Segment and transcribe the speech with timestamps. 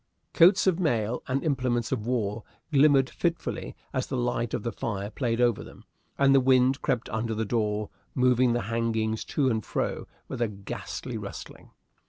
[0.33, 5.11] Coats of mail and implements of war glimmered fitfully as the light of the fire
[5.11, 5.83] played over them,
[6.17, 10.47] and the wind crept under the door, moving the hangings to and fro with a
[10.47, 11.69] ghastly rustling.